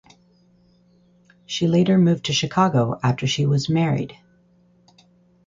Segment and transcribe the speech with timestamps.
[1.45, 4.17] She later moved to Chicago after she was married.